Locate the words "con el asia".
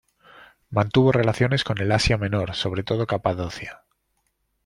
1.63-2.17